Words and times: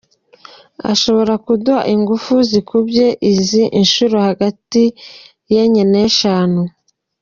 Ashobora 0.91 1.33
kuduha 1.45 1.81
ingufu 1.95 2.33
zikubye 2.49 3.05
izi 3.31 3.63
inshuro 3.79 4.17
hagati 4.27 4.83
y’enye 5.53 5.83
n’eshanu. 5.91 6.61